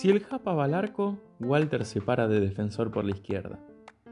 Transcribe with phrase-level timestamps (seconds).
[0.00, 3.58] Si el Japa va al arco, Walter se para de defensor por la izquierda.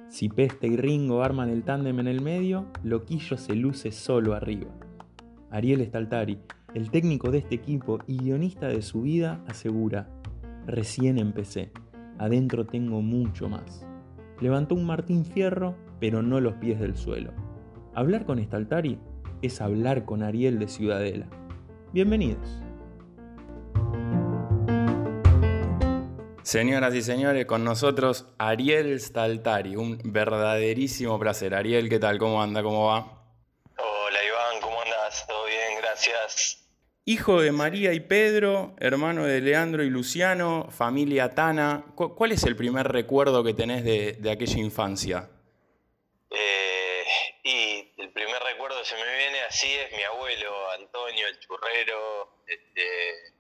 [0.09, 4.71] Si Peste y Ringo arman el tándem en el medio, Loquillo se luce solo arriba.
[5.51, 6.41] Ariel Staltari,
[6.75, 10.11] el técnico de este equipo y guionista de su vida, asegura,
[10.67, 11.73] recién empecé,
[12.19, 13.87] adentro tengo mucho más.
[14.41, 17.33] Levantó un Martín Fierro, pero no los pies del suelo.
[17.95, 18.99] Hablar con Staltari
[19.43, 21.27] es hablar con Ariel de Ciudadela.
[21.93, 22.49] Bienvenidos.
[26.49, 31.55] Señoras y señores, con nosotros Ariel Staltari, un verdaderísimo placer.
[31.55, 32.17] Ariel, ¿qué tal?
[32.17, 32.63] ¿Cómo anda?
[32.63, 33.23] ¿Cómo va?
[33.77, 35.27] Hola Iván, ¿cómo andas?
[35.29, 35.79] ¿Todo bien?
[35.83, 36.67] Gracias.
[37.05, 41.85] Hijo de María y Pedro, hermano de Leandro y Luciano, familia Tana.
[41.95, 45.29] ¿Cuál es el primer recuerdo que tenés de, aquella infancia?
[46.31, 47.03] Eh,
[47.45, 49.18] y el primer recuerdo que se me viene
[49.49, 53.33] así es mi abuelo Antonio, el churrero, este,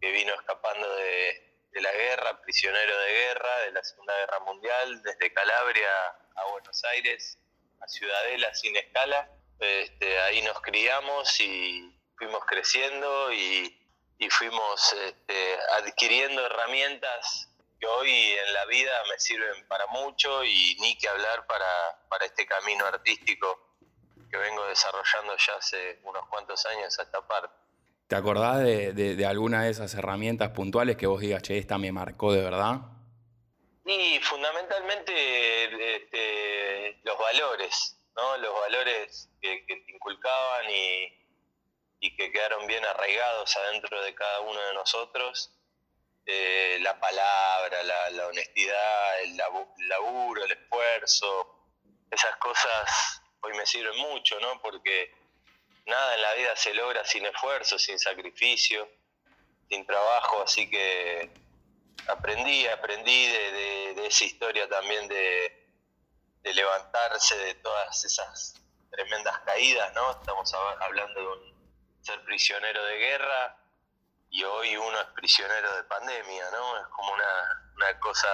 [0.00, 5.32] que vino escapando de, la guerra, prisionero de guerra, de la Segunda Guerra Mundial, desde
[5.32, 5.88] Calabria
[6.36, 7.38] a Buenos Aires,
[7.80, 9.30] a Ciudadela sin escala.
[9.58, 13.76] Este, ahí nos criamos y fuimos creciendo y,
[14.30, 17.48] fuimos este, adquiriendo herramientas
[17.80, 22.26] que hoy en la vida me sirven para mucho y ni que hablar para, para
[22.26, 23.69] este camino artístico
[24.30, 27.54] que vengo desarrollando ya hace unos cuantos años a esta parte.
[28.06, 32.32] ¿Te acordás de, alguna de esas herramientas puntuales que vos digas, che, esta me marcó
[32.32, 32.80] de verdad?
[33.84, 38.36] Y fundamentalmente este, los valores, ¿no?
[38.38, 44.74] Los valores que, te inculcaban y, que quedaron bien arraigados adentro de cada uno de
[44.74, 45.52] nosotros.
[46.26, 51.68] Eh, la palabra, la, honestidad, el laburo, el esfuerzo,
[52.10, 54.60] esas cosas hoy me sirven mucho, ¿no?
[54.60, 55.14] Porque
[55.86, 58.88] nada en la vida se logra sin esfuerzo, sin sacrificio,
[59.68, 61.30] sin trabajo, así que
[62.08, 65.56] aprendí, aprendí de, esa historia también de,
[66.42, 68.54] levantarse de todas esas
[68.90, 70.10] tremendas caídas, ¿no?
[70.12, 73.56] Estamos hablando de un ser prisionero de guerra
[74.30, 76.78] y hoy uno es prisionero de pandemia, ¿no?
[76.78, 78.28] Es como una, cosa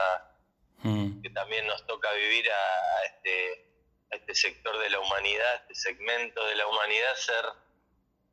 [0.78, 1.22] mm.
[1.22, 3.66] que también nos toca vivir a este
[4.12, 7.44] a este sector de la humanidad, este segmento de la humanidad, ser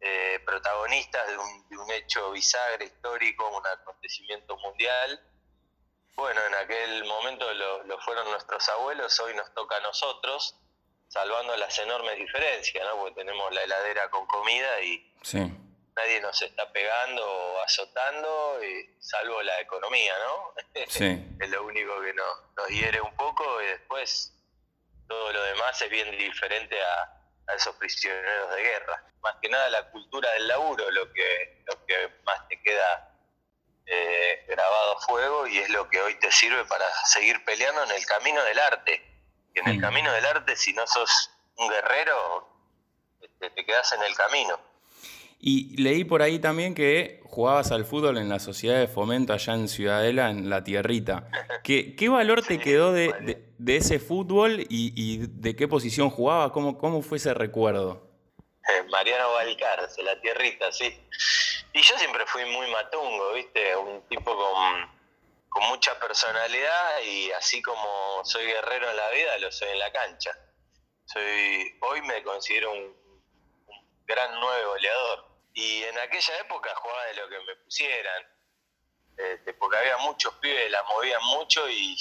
[0.06, 5.18] eh, protagonistas de un, hecho bisagra histórico, un acontecimiento mundial.
[6.16, 10.60] Bueno, en aquel momento lo, fueron nuestros abuelos, hoy nos toca a nosotros,
[11.08, 12.98] salvando las enormes diferencias, ¿no?
[12.98, 15.10] Porque tenemos la heladera con comida y
[15.96, 20.54] nadie nos está pegando o azotando, y, salvo la economía, ¿no?
[20.74, 24.33] es lo único que nos, nos hiere un poco y después
[25.08, 27.20] todo lo demás es bien diferente a,
[27.56, 29.04] esos prisioneros de guerra.
[29.22, 33.12] Más que nada la cultura del laburo, lo que, lo que más te queda
[33.86, 37.92] eh, grabado a fuego y es lo que hoy te sirve para seguir peleando en
[37.92, 39.04] el camino del arte.
[39.54, 42.50] Y en el camino del arte, si no sos un guerrero,
[43.22, 44.60] este, te quedas en el camino.
[45.46, 49.56] Y leí por ahí también que jugabas al fútbol en la sociedad de fomento allá
[49.56, 51.28] en Ciudadela, en la tierrita.
[51.66, 56.54] ¿Qué, qué valor te quedó de, ese fútbol y, de qué posición jugaba?
[56.54, 58.10] ¿Cómo, cómo fue ese recuerdo?
[58.70, 60.98] Eh, Mariano Valcarce, la tierrita, sí.
[61.74, 63.76] Y yo siempre fui muy matungo, ¿viste?
[63.76, 64.90] Un tipo con,
[65.50, 69.92] con mucha personalidad y así como soy guerrero en la vida, lo soy en la
[69.92, 70.32] cancha.
[71.04, 77.14] Soy, hoy me considero un, un gran nuevo goleador y en aquella época jugaba de
[77.16, 78.28] lo que me pusieran,
[79.18, 81.96] este, porque había muchos pibes, la movían mucho y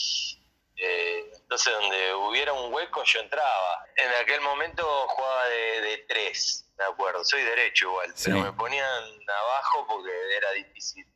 [0.77, 3.87] eh, entonces donde hubiera un hueco yo entraba.
[3.97, 9.87] En aquel momento jugaba de, tres, me acuerdo, soy derecho igual, pero me ponían abajo
[9.87, 11.07] porque era difícil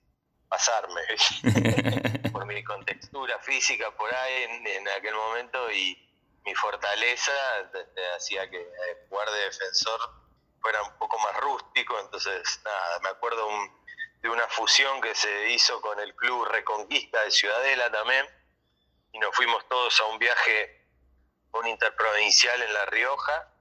[0.48, 1.00] pasarme
[2.32, 6.02] por mi contextura física por ahí en, aquel momento y
[6.44, 7.32] mi fortaleza
[8.16, 10.25] hacía que eh, jugar de defensor
[10.68, 13.48] era un poco más rústico, entonces nada, me acuerdo
[14.22, 18.26] de una fusión que se hizo con el Club Reconquista de Ciudadela también,
[19.12, 20.86] y nos fuimos todos a un viaje,
[21.52, 23.52] un interprovincial en La Rioja,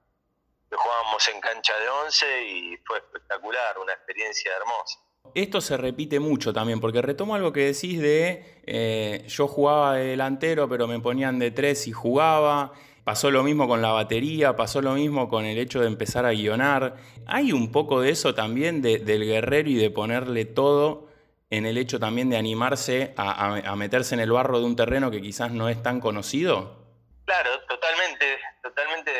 [0.68, 4.98] que jugábamos en cancha de once y fue espectacular, una experiencia hermosa.
[5.34, 10.06] Esto se repite mucho también, porque retomo algo que decís de eh, yo jugaba de
[10.06, 12.72] delantero, pero me ponían de tres y jugaba.
[13.06, 16.32] Pasó lo mismo con la batería, pasó lo mismo con el hecho de empezar a
[16.32, 16.96] guionar.
[17.28, 21.06] Hay un poco de eso también del guerrero y de ponerle todo
[21.48, 25.22] en el hecho también de animarse a, meterse en el barro de un terreno que
[25.22, 26.84] quizás no es tan conocido.
[27.26, 29.12] Claro, totalmente, totalmente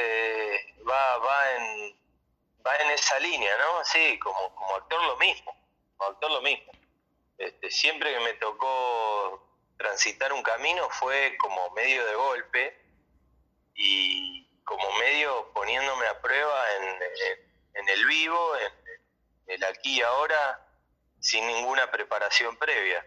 [0.81, 1.37] va, va,
[2.67, 3.85] va en esa línea, ¿no?
[3.85, 5.55] Sí, como, como actor lo mismo,
[5.97, 6.73] como actor lo mismo.
[7.39, 9.47] Este, siempre que me tocó
[9.77, 12.86] transitar un camino fue como medio de golpe
[13.77, 16.65] y como medio poniéndome a prueba
[17.75, 18.73] en, el vivo, en,
[19.47, 20.67] el aquí y ahora,
[21.21, 23.07] sin ninguna preparación previa.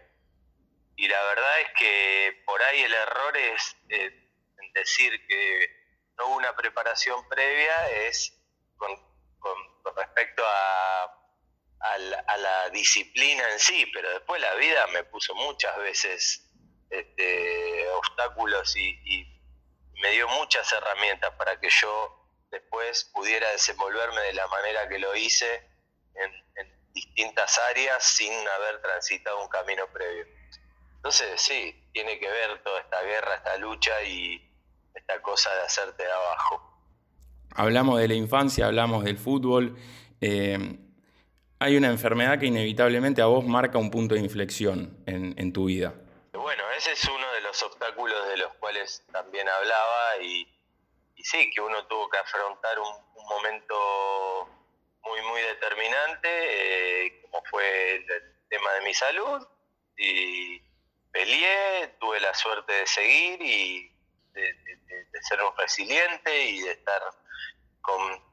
[0.96, 4.30] Y la verdad es que por ahí el error es eh,
[4.74, 5.80] decir que
[6.16, 8.36] no hubo una preparación previa, es
[8.76, 8.90] con,
[9.96, 11.16] respecto a,
[12.38, 16.46] la, disciplina en sí, pero después la vida me puso muchas veces
[16.90, 19.39] este, obstáculos y,
[20.00, 22.20] me dio muchas herramientas para que yo
[22.50, 25.62] después pudiera desenvolverme de la manera que lo hice
[26.14, 26.30] en,
[26.92, 30.26] distintas áreas sin haber transitado un camino previo.
[30.96, 34.44] Entonces, sí, tiene que ver toda esta guerra, esta lucha y
[34.92, 36.84] esta cosa de hacerte de abajo.
[37.54, 39.78] Hablamos de la infancia, hablamos del fútbol.
[40.20, 40.58] Eh,
[41.60, 45.94] hay una enfermedad que inevitablemente a vos marca un punto de inflexión en, tu vida.
[46.50, 50.52] Bueno, ese es uno de los obstáculos de los cuales también hablaba y,
[51.22, 52.92] sí, que uno tuvo que afrontar un,
[53.28, 54.48] momento
[55.02, 58.04] muy, muy determinante, eh, como fue el,
[58.48, 59.46] tema de mi salud,
[59.96, 60.60] y
[61.12, 63.96] peleé, tuve la suerte de seguir y
[64.32, 67.00] de, ser un resiliente y de estar
[67.80, 68.24] con,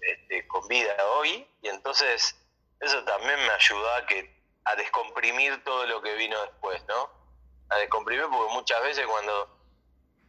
[0.00, 1.46] este, con vida hoy.
[1.62, 2.34] Y entonces
[2.80, 7.21] eso también me ayudó a, que, a descomprimir todo lo que vino después, ¿no?
[7.72, 9.58] A descomprimir porque muchas veces cuando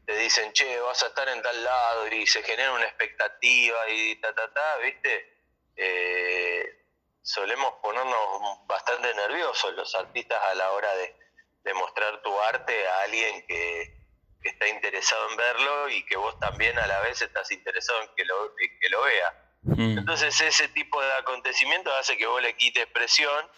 [0.06, 4.16] te dicen, che, vas a estar en tal lado y se genera una expectativa y
[4.22, 5.40] ta, ta, ta, ¿viste?
[5.76, 6.84] Eh,
[7.22, 11.16] solemos ponernos bastante nerviosos los artistas a la hora de,
[11.64, 14.04] de mostrar tu arte a alguien que,
[14.42, 18.10] que está interesado en verlo y que vos también a la vez estás interesado en
[18.16, 19.44] que lo, que lo vea.
[19.64, 19.98] Mm.
[20.00, 23.50] Entonces ese tipo de acontecimientos hace que vos le quites presión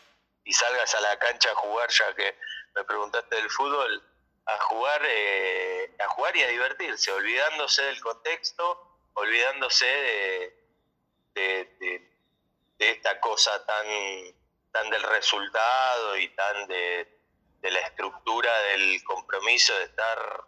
[0.44, 2.38] y salgas a la cancha a jugar, ya que
[2.75, 4.04] me preguntaste del fútbol,
[4.45, 9.86] a jugar, eh, a jugar y a divertirse, olvidándose del contexto, olvidándose
[11.33, 12.12] de, de,
[12.77, 13.86] esta cosa tan,
[14.72, 17.12] tan del resultado y tan de,
[17.62, 20.44] la estructura del compromiso de estar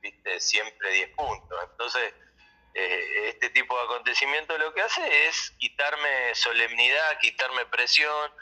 [0.00, 1.58] viste, siempre 10 puntos.
[1.70, 2.14] Entonces,
[2.74, 8.32] eh, este tipo de acontecimiento lo que hace es quitarme solemnidad, quitarme presión.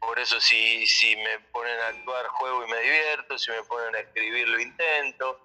[0.00, 3.38] Por eso si, si me ponen a actuar, juego y me divierto.
[3.38, 5.40] Si me ponen a escribir, lo intento.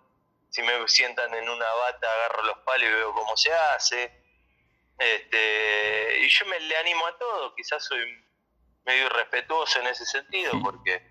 [0.50, 4.12] Si me sientan en una bata, agarro los palos y veo cómo se hace.
[4.98, 7.56] Este, y yo me le animo a todo.
[7.56, 8.26] Quizás soy
[8.86, 11.02] medio irrespetuoso en ese sentido porque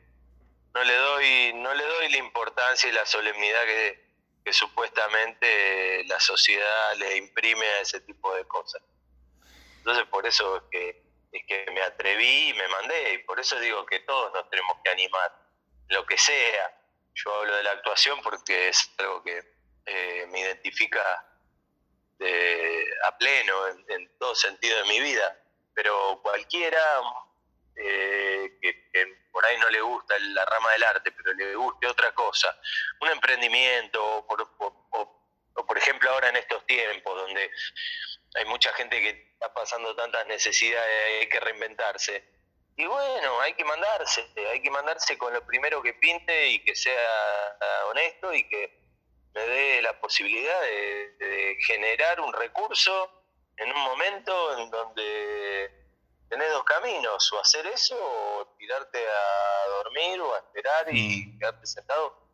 [0.74, 4.07] no le doy no le doy la importancia y la solemnidad que
[4.52, 8.82] supuestamente la sociedad le imprime a ese tipo de cosas.
[9.78, 11.02] Entonces por eso es que,
[11.32, 14.76] es que me atreví y me mandé, y por eso digo que todos nos tenemos
[14.84, 15.32] que animar,
[15.88, 16.74] lo que sea.
[17.14, 19.42] Yo hablo de la actuación porque es algo que
[19.86, 21.24] eh, me identifica
[23.04, 23.54] a pleno
[23.88, 25.40] en, todo sentido de mi vida,
[25.72, 26.82] pero cualquiera
[27.76, 28.88] eh, que
[29.38, 32.60] por ahí no le gusta la rama del arte, pero le guste otra cosa,
[33.00, 37.48] un emprendimiento, o por, ejemplo ahora en estos tiempos donde
[38.34, 42.28] hay mucha gente que está pasando tantas necesidades, hay que reinventarse.
[42.74, 46.74] Y bueno, hay que mandarse, hay que mandarse con lo primero que pinte y que
[46.74, 47.56] sea
[47.90, 48.76] honesto y que
[49.34, 53.22] me dé la posibilidad de generar un recurso
[53.56, 55.78] en un momento en donde
[56.28, 61.38] tenés dos caminos, o hacer eso, o tirarte a dormir, o a esperar y mm.
[61.38, 62.28] quedarte sentado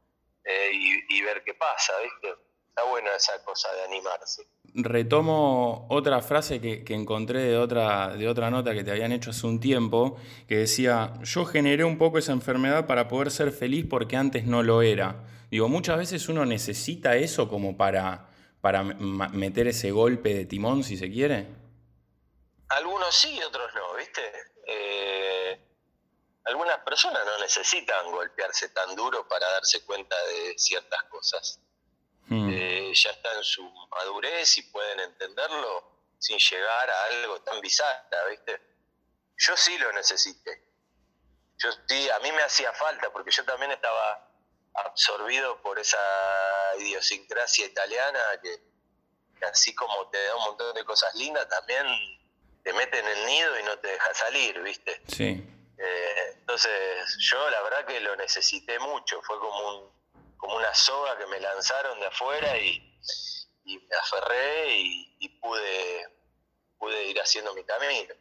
[0.44, 0.70] eh,
[1.08, 2.34] y, ver qué pasa, ¿viste?
[2.68, 4.46] Está buena esa cosa de animarse.
[4.74, 9.46] Retomo otra frase que, encontré de otra, de otra nota que te habían hecho hace
[9.46, 10.16] un tiempo,
[10.48, 14.62] que decía, yo generé un poco esa enfermedad para poder ser feliz porque antes no
[14.62, 15.24] lo era.
[15.50, 18.28] Digo, muchas veces uno necesita eso como para,
[18.60, 21.46] para meter ese golpe de timón, si se quiere.
[22.68, 23.83] Algunos sí, otros no,
[24.14, 24.52] ¿viste?
[24.66, 25.60] Eh,
[26.44, 31.60] algunas personas no necesitan golpearse tan duro para darse cuenta de ciertas cosas.
[32.26, 32.50] Hmm.
[32.50, 38.30] Eh, ya están en su madurez y pueden entenderlo sin llegar a algo tan bizarro,
[38.30, 38.60] ¿viste?
[39.36, 40.64] Yo sí lo necesité.
[41.58, 44.30] Yo sí, a mí me hacía falta porque yo también estaba
[44.74, 45.98] absorbido por esa
[46.78, 48.74] idiosincrasia italiana que
[49.46, 51.86] así como te da un montón de cosas lindas, también
[52.64, 55.02] te mete en el nido y no te deja salir, ¿viste?
[55.06, 55.44] Sí.
[55.78, 59.92] Eh, entonces, yo la verdad que lo necesité mucho, fue como, un,
[60.38, 62.90] como una soga que me lanzaron de afuera y,
[63.66, 66.08] me aferré y, pude,
[66.78, 68.14] pude ir haciendo mi camino.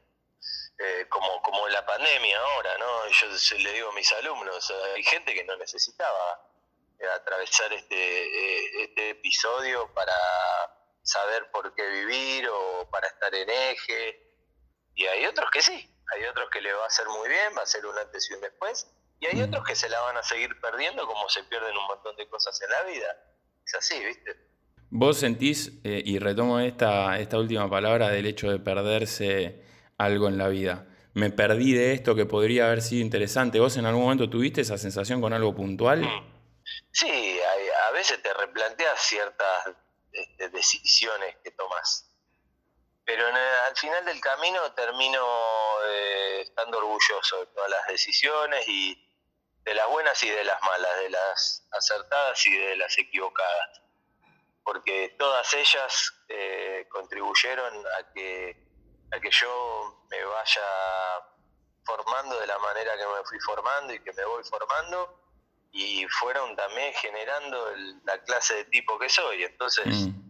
[0.80, 3.08] Eh, como, como la pandemia ahora, ¿no?
[3.08, 6.50] Yo le digo a mis alumnos, hay gente que no necesitaba
[7.00, 10.16] eh, atravesar este, este episodio para
[11.04, 14.33] saber por qué vivir o para estar en eje,
[14.96, 17.64] y hay otros que sí, hay otros que le va a hacer muy bien, va
[17.64, 18.88] a ser un antes y un después,
[19.20, 22.16] y hay otros que se la van a seguir perdiendo como se pierden un montón
[22.16, 23.08] de cosas en la vida.
[23.66, 24.36] Es así, ¿viste?
[24.90, 29.64] Vos sentís, y retomo esta, esta última palabra, del hecho de perderse
[29.98, 30.88] algo en la vida.
[31.14, 33.60] Me perdí de esto que podría haber sido interesante.
[33.60, 36.02] ¿Vos en algún momento tuviste esa sensación con algo puntual?
[36.02, 36.34] Mm.
[36.92, 37.40] Sí,
[37.88, 39.70] a, veces te replanteas ciertas
[40.12, 42.10] este, decisiones que tomas.
[43.06, 45.26] Pero al final del camino termino
[45.88, 48.98] eh, estando orgulloso de todas las decisiones y
[49.64, 53.82] de las buenas y de las malas, de las acertadas y de las equivocadas.
[54.64, 58.64] Porque todas ellas eh, contribuyeron a que
[59.14, 60.62] a que yo me vaya
[61.86, 65.20] formando de la manera que me fui formando y que me voy formando
[65.72, 67.74] y fueron también generando
[68.06, 69.44] la clase de tipo que soy.
[69.44, 70.23] Entonces, mm.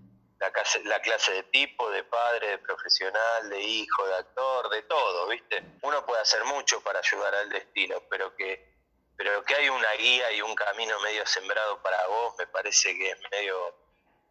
[0.44, 4.82] La, clase, la clase de tipo, de padre, de profesional, de hijo, de actor, de
[4.84, 5.64] todo, ¿viste?
[5.82, 8.76] Uno puede hacer mucho para ayudar al destino, pero que,
[9.16, 13.12] pero que hay una guía y un camino medio sembrado para vos, me parece que
[13.12, 13.82] es medio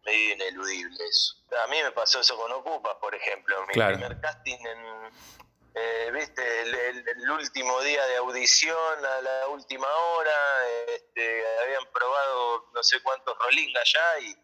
[0.05, 1.35] medio ineludible eso.
[1.63, 3.65] A mí me pasó eso con Ocupas, por ejemplo.
[3.67, 5.11] Mi primer casting en,
[5.75, 12.83] eh, viste, el, último día de audición, a la última hora, este, habían probado no
[12.83, 14.35] sé cuántos rolling allá y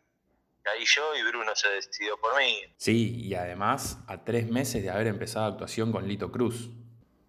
[0.64, 2.62] caí yo y Bruno se decidió por mí.
[2.78, 6.70] Sí, y además a tres meses de haber empezado actuación con Lito Cruz.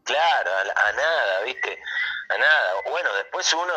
[0.05, 1.79] Claro, a nada, viste,
[2.29, 2.73] a nada.
[2.91, 3.73] Bueno, después uno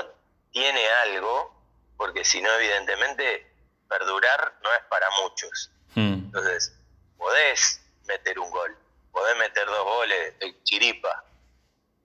[0.52, 1.54] tiene algo,
[1.98, 3.54] porque si no, evidentemente
[3.90, 5.72] perdurar no es para muchos.
[5.96, 6.14] Hmm.
[6.26, 6.78] Entonces,
[7.18, 8.78] podés meter un gol,
[9.12, 11.24] podés meter dos goles de chiripa,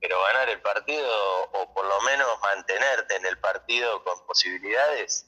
[0.01, 1.11] pero ganar el partido
[1.53, 5.28] o por lo menos mantenerte en el partido con posibilidades,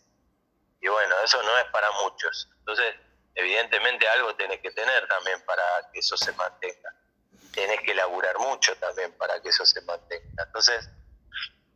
[0.80, 2.48] y bueno, eso no es para muchos.
[2.58, 2.94] Entonces,
[3.34, 6.94] evidentemente algo tenés que tener también para que eso se mantenga.
[7.52, 10.44] Tenés que laburar mucho también para que eso se mantenga.
[10.44, 10.88] Entonces,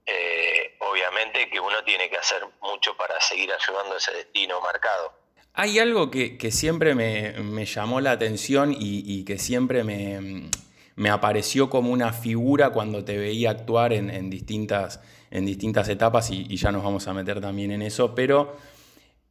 [0.07, 5.13] eh, obviamente que uno tiene que hacer mucho para seguir ayudando a ese destino marcado.
[5.57, 12.13] Hay algo que, siempre me, llamó la atención y, que siempre me, apareció como una
[12.13, 17.15] figura cuando te veía actuar en, distintas, en distintas etapas y, ya nos vamos a
[17.15, 18.57] meter también en eso, pero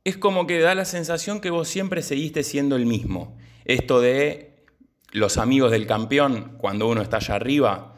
[0.03, 3.37] es como que da la sensación que vos siempre seguiste siendo el mismo.
[3.65, 4.53] Esto de
[5.11, 7.93] los amigos del campeón, cuando uno está allá arriba,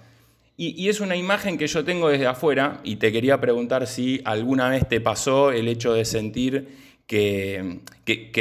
[0.58, 4.70] y, es una imagen que yo tengo desde afuera y te quería preguntar si alguna
[4.70, 7.82] vez te pasó el hecho de sentir que,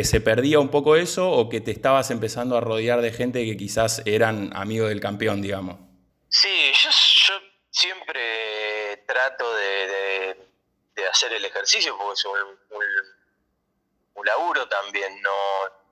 [0.04, 3.56] se perdía un poco eso o que te estabas empezando a rodear de gente que
[3.56, 5.76] quizás eran amigos del campeón, digamos.
[6.28, 6.90] Sí, yo,
[7.70, 10.36] siempre trato de,
[11.10, 12.74] hacer el ejercicio porque es un,
[14.22, 15.32] laburo también, no,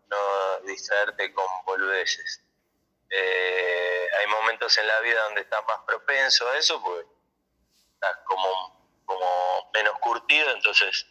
[0.07, 2.43] no distraerte con boludeces.
[3.11, 7.07] Eh, hay momentos en la vida donde estás más propenso a eso, porque
[7.95, 11.07] estás como, como menos curtido, entonces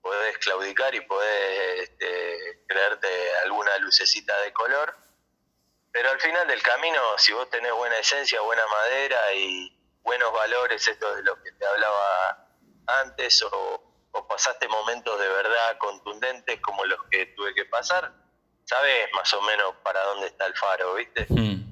[0.00, 4.96] podés claudicar y podés este, creerte alguna lucecita de color.
[5.92, 10.86] Pero al final del camino, si vos tenés buena esencia, buena madera y buenos valores,
[10.88, 12.48] esto de lo que te hablaba
[12.86, 13.91] antes, o,
[14.28, 18.12] pasaste momentos de verdad contundentes como los que tuve que pasar,
[18.64, 21.26] sabes más o menos para dónde está el faro, ¿viste?
[21.28, 21.62] Mm.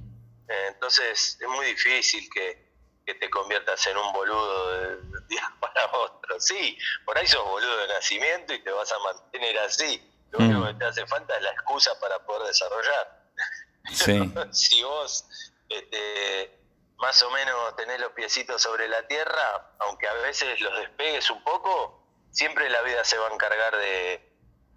[0.48, 2.70] Eh, entonces es muy difícil que,
[3.18, 6.38] te conviertas en un boludo de un día para otro.
[6.38, 10.00] Sí, por ahí sos boludo de nacimiento y te vas a mantener así.
[10.30, 10.48] Lo mm.
[10.48, 13.20] único que te hace falta es la excusa para poder desarrollar.
[13.92, 14.32] Sí.
[14.52, 15.26] si vos
[15.68, 16.60] este,
[16.98, 21.42] más o menos tenés los piecitos sobre la tierra, aunque a veces los despegues un
[21.42, 21.99] poco,
[22.30, 24.32] siempre la vida se va a encargar de,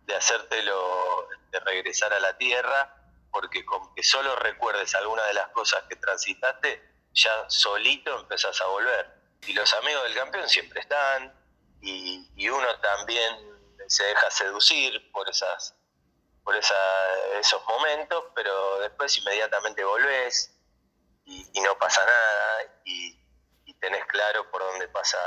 [0.06, 3.00] de hacértelo, de regresar a la tierra
[3.34, 6.82] porque con que solo recuerdes alguna de las cosas que transitaste,
[7.14, 9.12] ya solito empezás a volver.
[9.48, 11.34] Y los amigos del campeón siempre están,
[11.82, 15.76] y, uno también se deja seducir por esas
[16.44, 20.54] por esos momentos, pero después inmediatamente volvés
[21.26, 23.18] y, no pasa nada y,
[23.66, 25.18] y, tenés claro por dónde pasa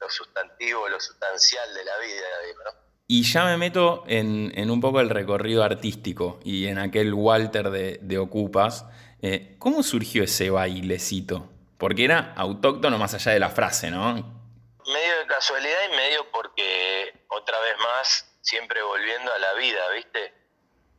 [0.00, 2.70] lo sustantivo, lo sustancial de la vida, digo, ¿no?
[3.12, 8.18] Y ya me meto en, un poco el recorrido artístico y en aquel Walter de,
[8.18, 8.86] Ocupas.
[9.20, 11.50] Eh, ¿Cómo surgió ese bailecito?
[11.76, 14.14] Porque era autóctono más allá de la frase, ¿no?
[14.14, 20.32] Medio de casualidad y medio porque, otra vez más, siempre volviendo a la vida, ¿viste?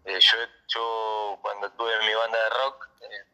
[0.03, 3.31] Eh, yo, yo cuando estuve en mi banda de rock, eh,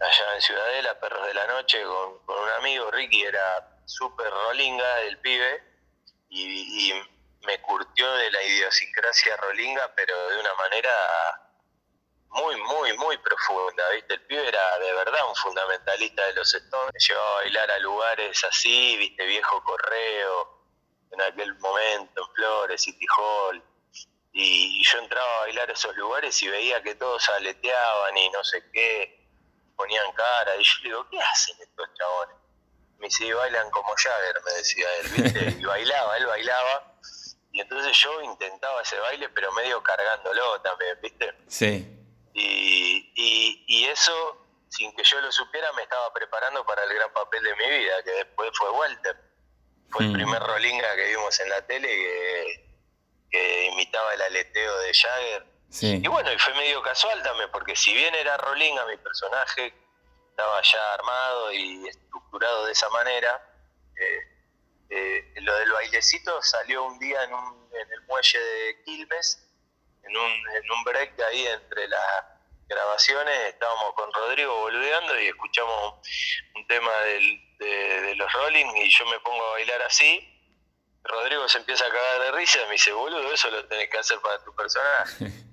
[0.00, 5.18] allá en Ciudadela, Perros de la Noche, con, un amigo, Ricky era súper rolinga, el
[5.20, 5.62] pibe,
[6.28, 6.92] y,
[7.46, 10.90] me curtió de la idiosincrasia rolinga, pero de una manera
[12.30, 14.14] muy, muy, muy profunda, ¿viste?
[14.14, 17.78] El pibe era de verdad un fundamentalista de los Stones, me llevaba a bailar a
[17.78, 19.24] lugares así, ¿viste?
[19.26, 20.56] Viejo Correo,
[21.12, 23.62] en aquel momento, en Flores, City Hall,
[24.32, 28.42] y yo entraba a bailar a esos lugares y veía que todos aleteaban y no
[28.42, 29.30] sé qué,
[29.76, 30.56] ponían cara.
[30.56, 32.45] Y yo le digo, ¿qué hacen estos chabones?
[32.98, 35.56] Me dice, bailan como Jagger, me decía él, ¿viste?
[35.60, 36.94] Y bailaba, él bailaba.
[37.52, 41.34] Y entonces yo intentaba ese baile, pero medio cargándolo también, ¿viste?
[41.46, 41.92] Sí.
[42.34, 43.12] Y,
[43.66, 47.56] y, eso, sin que yo lo supiera, me estaba preparando para el gran papel de
[47.56, 49.16] mi vida, que después fue Walter.
[49.88, 50.14] Fue el mm.
[50.14, 52.66] primer Rolinga que vimos en la tele que
[53.30, 55.46] que imitaba el aleteo de Jagger.
[55.80, 59.74] Y bueno, y fue medio casual también, porque si bien era Rolinga mi personaje,
[60.36, 63.42] estaba ya armado y estructurado de esa manera,
[63.98, 64.20] eh,
[64.90, 69.48] eh, lo del bailecito salió un día en, un, en el muelle de Quilmes,
[70.02, 72.24] en un, en un break ahí entre las
[72.68, 76.06] grabaciones, estábamos con Rodrigo boludeando y escuchamos
[76.54, 80.32] un, tema de, los Rolling y yo me pongo a bailar así
[81.04, 83.98] Rodrigo se empieza a cagar de risa y me dice, boludo, eso lo tenés que
[83.98, 85.30] hacer para tu personaje.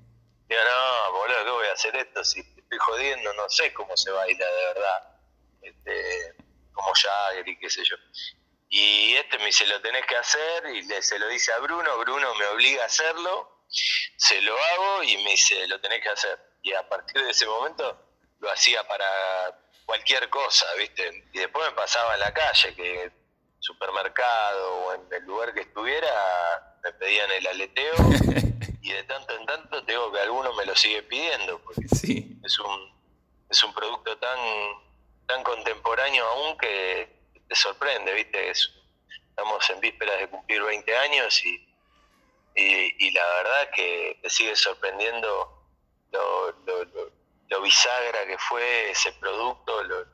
[0.48, 2.24] Digo, no, boludo, ¿qué voy a hacer esto?
[2.24, 5.18] Si estoy jodiendo, no sé cómo se baila de verdad.
[5.62, 6.36] Este,
[6.74, 7.96] como Jagger y qué sé yo.
[8.70, 11.98] Y este me dice, lo tenés que hacer, y le, se lo dice a Bruno,
[12.00, 16.40] Bruno me obliga a hacerlo, se lo hago y me dice, lo tenés que hacer.
[16.64, 18.00] Y a partir de ese momento
[18.40, 19.06] lo hacía para
[19.86, 21.24] cualquier cosa, ¿viste?
[21.34, 23.12] Y después me pasaba en la calle, que
[23.60, 27.94] supermercado o en el lugar que estuviera, me pedían el aleteo
[28.82, 32.38] y de tanto en tanto tengo que alguno me lo sigue pidiendo, porque sí.
[32.44, 32.94] es un
[33.50, 34.40] es un producto tan
[35.28, 37.10] tan contemporáneo aún que
[37.48, 38.52] te sorprende, ¿viste?
[38.52, 41.68] estamos en vísperas de cumplir 20 años y,
[42.56, 45.64] y, la verdad que te sigue sorprendiendo
[46.12, 46.86] lo, lo,
[47.50, 50.06] lo, bisagra que fue ese producto, lo,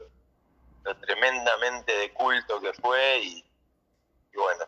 [1.02, 3.46] tremendamente de culto que fue y,
[4.34, 4.65] bueno,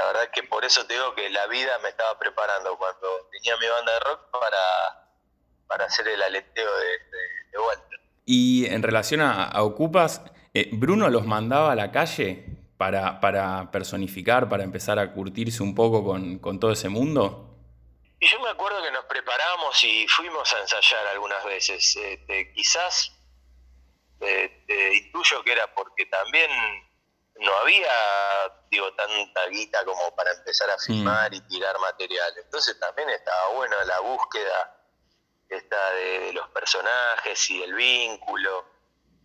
[0.00, 3.28] la verdad es que por eso te digo que la vida me estaba preparando cuando
[3.32, 5.10] tenía mi banda de rock para,
[5.66, 6.86] para hacer el aleteo de,
[7.52, 8.00] de, Walter.
[8.24, 10.22] Y en relación a, Ocupas,
[10.54, 12.46] eh, ¿Bruno los mandaba a la calle
[12.78, 17.58] para, para personificar, para empezar a curtirse un poco con, todo ese mundo?
[18.20, 21.94] Y yo me acuerdo que nos preparamos y fuimos a ensayar algunas veces.
[21.94, 23.12] Este, quizás
[24.22, 24.64] eh,
[25.04, 26.50] intuyo que era porque también
[27.38, 27.92] no había,
[28.70, 32.32] digo, tanta guita como para empezar a filmar y tirar material.
[32.38, 34.76] Entonces también estaba bueno la búsqueda
[35.48, 38.64] esta de, los personajes y el vínculo.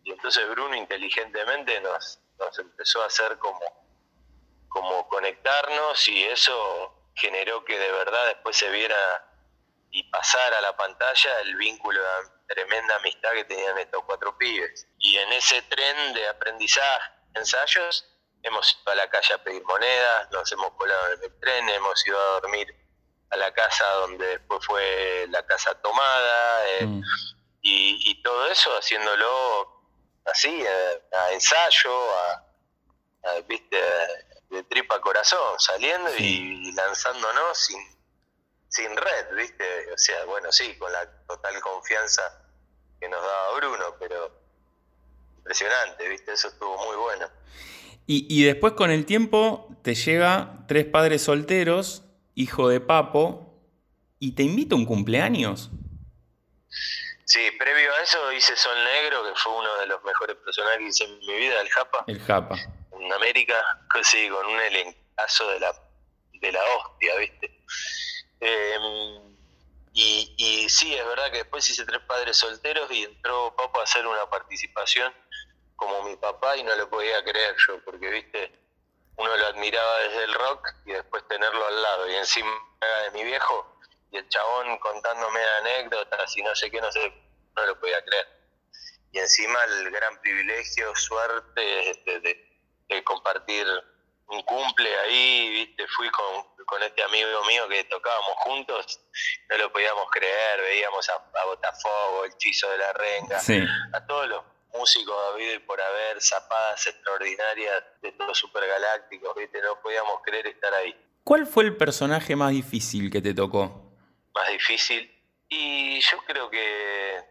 [0.03, 3.61] Y entonces Bruno inteligentemente nos, nos empezó a hacer como,
[4.67, 8.97] como conectarnos y eso generó que de verdad después se viera
[9.91, 12.01] y pasara a la pantalla el vínculo
[12.47, 14.87] tremenda amistad que tenían estos cuatro pibes.
[14.99, 18.05] Y en ese tren de aprendizaje, ensayos,
[18.45, 22.05] hemos ido a la calle a pedir monedas, nos hemos colado en el tren, hemos
[22.07, 22.67] ido a dormir
[23.31, 27.01] a la casa donde después fue la casa tomada, eh, mm.
[27.61, 29.83] y, todo eso haciéndolo
[30.25, 30.65] así,
[31.11, 32.43] a, ensayo, a,
[33.47, 33.77] viste,
[34.49, 37.95] de tripa corazón, saliendo y lanzándonos sin
[38.75, 39.93] sin red, ¿viste?
[39.93, 42.41] O sea, bueno, sí, con la total confianza
[42.99, 44.31] que nos daba Bruno, pero
[45.37, 46.33] impresionante, ¿viste?
[46.33, 47.29] Eso estuvo muy bueno.
[48.07, 52.03] Y, después con el tiempo te llega Tres Padres Solteros,
[52.35, 53.59] hijo de Papo,
[54.19, 55.71] y te invita a un cumpleaños.
[57.25, 61.17] Sí, previo a eso hice Sol Negro, que fue uno de los mejores personajes en
[61.17, 62.03] mi vida, el Japa.
[62.05, 62.55] El Japa.
[62.91, 63.55] En América,
[64.03, 65.73] sí, con un elencazo de la,
[66.33, 67.59] de la hostia, ¿viste?
[68.39, 68.77] Eh,
[69.93, 74.05] y, sí, es verdad que después hice tres padres solteros y entró Papo a hacer
[74.05, 75.11] una participación
[75.75, 78.59] como mi papá y no lo podía creer yo, porque viste,
[79.17, 82.51] uno lo admiraba desde el rock y después tenerlo al lado y encima
[83.03, 83.79] de mi viejo
[84.11, 87.13] y el chabón contándome anécdotas y no sé qué, no sé,
[87.55, 88.27] no lo podía creer.
[89.11, 93.65] Y encima el gran privilegio, suerte este, de compartir
[94.27, 98.99] un cumple ahí, viste, fui con, con este amigo mío que tocábamos juntos,
[99.49, 103.39] no lo podíamos creer, veíamos a, a Botafogo, el Chizo de la Renga,
[103.93, 104.43] a todos los
[104.77, 110.95] músicos y por haber, zapadas extraordinarias de todos supergalácticos, viste, no podíamos creer estar ahí.
[111.23, 113.93] ¿Cuál fue el personaje más difícil que te tocó?
[114.33, 115.11] Más difícil,
[115.49, 117.23] Y yo creo que,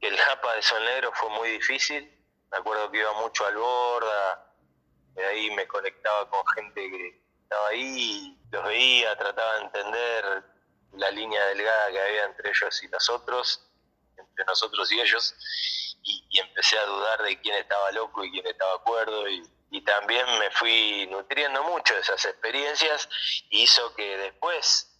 [0.00, 2.10] que el Japa de Sol Negro fue muy difícil.
[2.50, 4.54] Me acuerdo que iba mucho al borda,
[5.14, 10.44] de ahí me conectaba con gente que estaba ahí, los veía, trataba de entender
[10.92, 13.68] la línea delgada que había entre ellos y nosotros,
[14.16, 18.74] entre nosotros y ellos, y, empecé a dudar de quién estaba loco y quién estaba
[18.74, 23.08] acuerdo, y, y también me fui nutriendo mucho de esas experiencias,
[23.50, 24.90] y hizo que después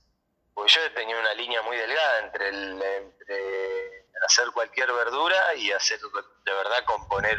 [0.54, 5.98] porque yo tenía una línea muy delgada entre, el, entre hacer cualquier verdura y hacer
[6.00, 7.38] de verdad componer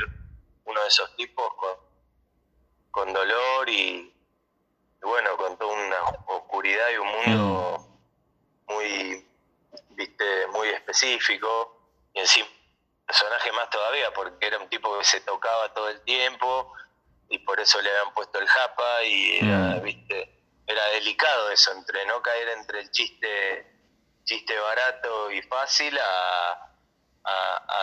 [0.65, 1.78] uno de esos tipos con,
[2.89, 4.12] con dolor y,
[5.02, 7.78] bueno, con toda una oscuridad y un mundo
[8.67, 8.74] mm.
[8.74, 9.28] muy,
[9.89, 11.78] viste, muy específico.
[12.13, 12.47] Y encima,
[13.12, 16.74] personaje más todavía, porque era un tipo que se tocaba todo el tiempo
[17.28, 19.82] y por eso le habían puesto el japa y era, mm.
[19.82, 23.67] viste, era delicado eso, entre no caer entre el chiste,
[24.24, 26.67] chiste barato y fácil a,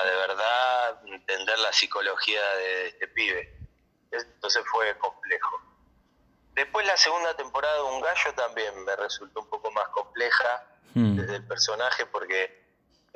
[0.04, 3.54] de verdad entender la psicología de este pibe.
[4.10, 5.60] Entonces fue complejo.
[6.54, 10.64] Después la segunda temporada de Un Gallo también me resultó un poco más compleja
[10.94, 11.16] hmm.
[11.16, 12.57] desde el personaje porque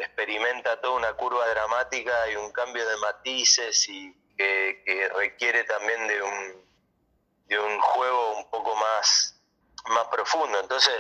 [0.03, 6.07] experimenta toda una curva dramática y un cambio de matices y que, que requiere también
[6.09, 6.67] de un,
[7.47, 9.33] de un juego un poco más
[9.91, 10.59] más profundo.
[10.61, 10.95] Entonces,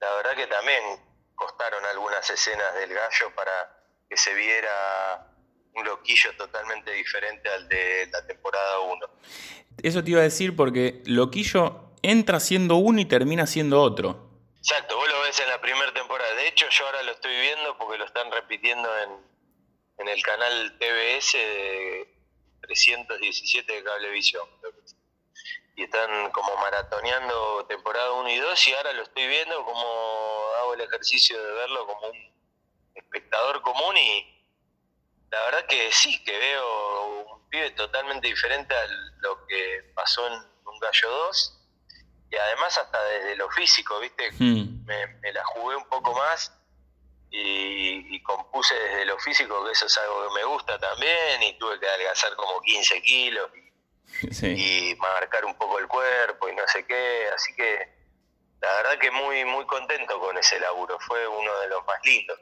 [0.00, 0.82] la verdad que también
[1.34, 3.72] costaron algunas escenas del gallo para
[4.08, 5.32] que se viera
[5.74, 9.06] un loquillo totalmente diferente al de la temporada 1.
[9.82, 14.30] Eso te iba a decir porque loquillo entra siendo uno y termina siendo otro.
[14.56, 16.05] Exacto, vos lo ves en la primera temporada.
[16.46, 19.10] De hecho, yo ahora lo estoy viendo porque lo están repitiendo en,
[19.98, 22.14] en el canal TBS de
[22.60, 24.48] 317 de Cablevisión
[25.74, 29.84] y están como maratoneando temporada 1 y 2 y ahora lo estoy viendo como
[30.60, 32.32] hago el ejercicio de verlo como un
[32.94, 34.46] espectador común y
[35.32, 38.86] la verdad que sí, que veo un pibe totalmente diferente a
[39.18, 41.55] lo que pasó en Un Gallo 2
[42.30, 44.30] y además hasta desde lo físico, ¿viste?
[44.38, 44.84] Hmm.
[44.84, 46.52] Me, la jugué un poco más
[47.30, 51.58] y, y, compuse desde lo físico, que eso es algo que me gusta también y
[51.58, 53.50] tuve que adelgazar como 15 kilos
[54.42, 57.96] y marcar un poco el cuerpo y no sé qué, así que
[58.60, 62.38] la verdad que muy, muy contento con ese laburo, fue uno de los más lindos.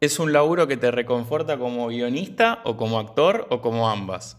[0.00, 4.36] ¿Es un laburo que te reconforta como guionista o como actor o como ambas?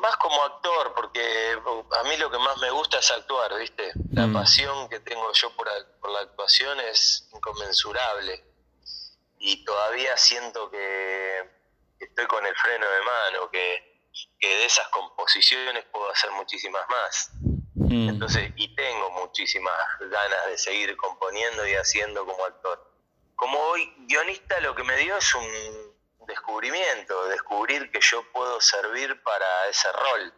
[0.00, 1.56] Más como actor, porque
[1.98, 3.92] a mí lo que más me gusta es actuar, ¿viste?
[4.12, 4.32] La mm.
[4.32, 5.68] pasión que tengo yo por,
[6.00, 8.44] por la actuación es inconmensurable
[9.38, 11.50] y todavía siento que
[11.98, 13.90] estoy con el freno de mano, que
[14.38, 17.30] que de esas composiciones puedo hacer muchísimas más.
[17.74, 18.08] Mm.
[18.08, 22.90] Entonces, y tengo muchísimas ganas de seguir componiendo y haciendo como actor.
[23.36, 25.89] Como hoy guionista lo que me dio es un
[26.30, 30.34] descubrimiento, descubrir que yo puedo servir para ese rol.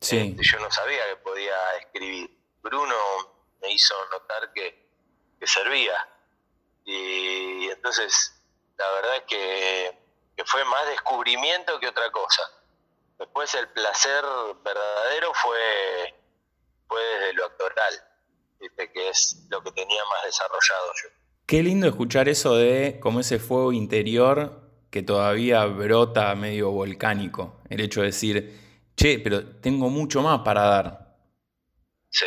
[0.00, 0.18] Sí.
[0.30, 2.30] Este, yo no sabía que podía escribir.
[2.62, 2.96] Bruno
[3.60, 4.88] me hizo notar que,
[5.38, 6.08] que servía.
[6.84, 8.42] Y, entonces,
[8.76, 9.98] la verdad es que,
[10.36, 12.42] que fue más descubrimiento que otra cosa.
[13.18, 14.24] Después el placer
[14.64, 16.14] verdadero fue,
[16.88, 17.94] fue desde lo actoral,
[18.58, 21.10] que es lo que tenía más desarrollado yo.
[21.46, 27.60] Qué lindo escuchar eso de como ese fuego interior que todavía brota medio volcánico.
[27.68, 31.16] El hecho de decir, che, pero tengo mucho más para dar.
[32.10, 32.26] Sí,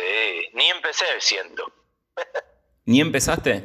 [0.54, 1.70] ni empecé, siento.
[2.86, 3.64] ¿Ni empezaste?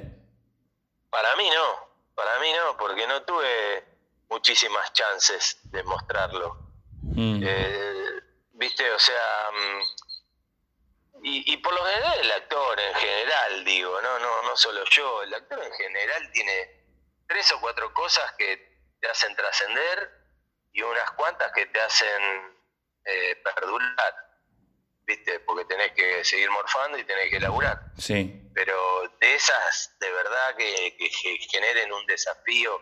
[1.10, 3.86] Para mí no, para mí no, porque no tuve
[4.30, 6.58] muchísimas chances de mostrarlo.
[7.02, 7.42] Mm.
[7.44, 8.06] Eh,
[8.54, 8.92] ¿Viste?
[8.92, 14.56] O sea, mm, y, por lo general el actor en general, digo, no, no, no
[14.56, 16.84] solo yo, el actor en general tiene
[17.28, 20.12] tres o cuatro cosas que te hacen trascender
[20.72, 22.58] y unas cuantas que te hacen
[23.06, 24.14] eh, perdurar,
[25.04, 25.40] ¿viste?
[25.42, 27.80] Porque tenés que seguir morfando y tenés que laburar.
[27.98, 28.50] Sí.
[28.54, 31.10] Pero de esas, de verdad, que, que
[31.50, 32.82] generen un desafío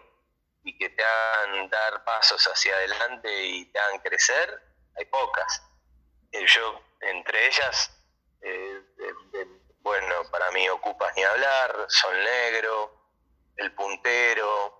[0.64, 4.62] y que te hagan dar pasos hacia adelante y te hagan crecer,
[4.98, 5.64] hay pocas.
[6.32, 7.92] Eh, yo, entre ellas,
[8.42, 8.82] eh,
[9.80, 12.94] bueno, para mí ocupas ni hablar, Sol Negro,
[13.56, 14.77] El Puntero,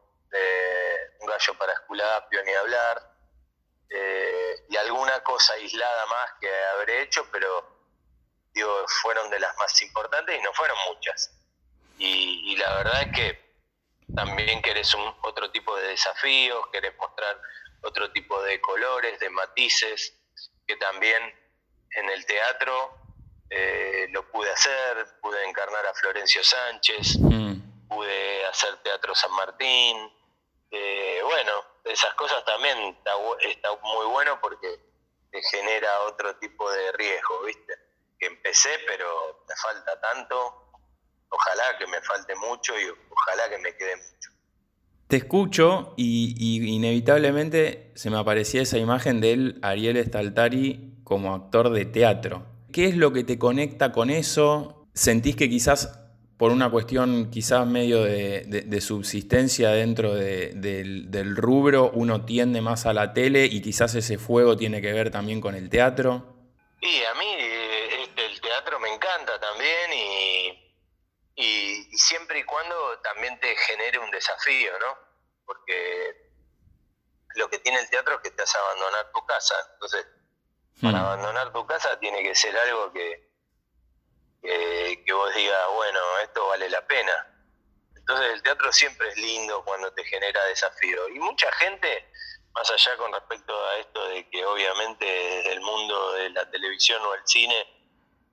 [1.20, 3.16] Un Gallo para Esculapio, ni hablar,
[3.90, 7.78] eh, y alguna cosa aislada más que habré hecho, pero
[8.54, 11.34] digo, fueron de las más importantes y no fueron muchas.
[12.00, 13.48] y la verdad es que
[14.16, 17.40] también querés un, otro tipo de desafíos, querés mostrar
[17.82, 20.14] otro tipo de colores, de matices,
[20.66, 21.22] que también
[21.92, 22.98] en el teatro
[23.50, 27.88] eh, lo pude hacer, pude encarnar a Florencio Sánchez, mm.
[27.88, 30.12] pude hacer Teatro San Martín.
[30.72, 31.52] Eh, bueno,
[31.86, 32.78] esas cosas también
[33.42, 34.68] está, muy bueno porque
[35.32, 37.74] te genera otro tipo de riesgo, ¿viste?
[38.20, 40.72] Que empecé, pero me falta tanto.
[41.30, 44.30] Ojalá que me falte mucho y ojalá que me quede mucho.
[45.08, 51.70] Te escucho y, inevitablemente se me aparecía esa imagen de él, Ariel Staltari, como actor
[51.70, 52.46] de teatro.
[52.74, 54.86] ¿Qué es lo que te conecta con eso?
[54.94, 56.07] ¿Sentís que quizás
[56.38, 63.14] por una cuestión quizás medio de, subsistencia dentro del, rubro, uno tiende más a la
[63.14, 66.36] tele y quizás ese fuego tiene que ver también con el teatro?
[66.80, 67.26] Sí, a mí
[68.04, 70.74] este, el teatro me encanta también y,
[71.36, 74.96] y, siempre y cuando también te genere un desafío, ¿no?
[75.44, 76.30] Porque
[77.36, 79.56] lo que tiene el teatro es que te hace abandonar tu casa.
[79.74, 80.06] Entonces,
[80.84, 81.06] para hmm.
[81.06, 83.27] abandonar tu casa tiene que ser algo que,
[84.42, 87.34] que, vos digas, bueno, esto vale la pena.
[87.96, 91.10] Entonces el teatro siempre es lindo cuando te genera desafío.
[91.10, 92.10] Y mucha gente,
[92.54, 97.02] más allá con respecto a esto de que obviamente desde el mundo de la televisión
[97.04, 97.78] o el cine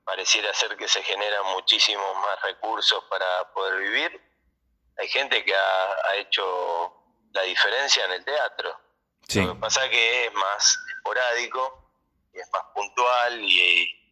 [0.04, 4.20] pareciera ser que se generan muchísimos más recursos para poder vivir,
[4.96, 6.92] hay gente que ha, hecho
[7.32, 8.78] la diferencia en el teatro.
[9.34, 11.90] Lo que pasa es que es más esporádico
[12.32, 14.03] y es más puntual y,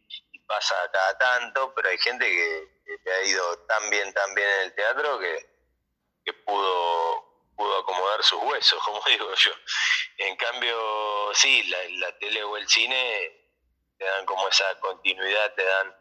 [0.47, 4.61] pasa cada tanto, pero hay gente que, te ha ido tan bien, tan bien en
[4.61, 9.51] el teatro que, pudo, pudo acomodar sus huesos, como digo yo.
[10.17, 13.51] En cambio, sí, la, tele o el cine
[13.97, 15.95] te dan como esa continuidad, te dan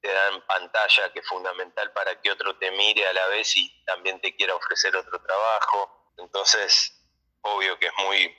[0.00, 3.84] te dan pantalla que es fundamental para que otro te mire a la vez y
[3.84, 6.12] también te quiera ofrecer otro trabajo.
[6.18, 6.92] Entonces,
[7.40, 8.36] obvio que es muy,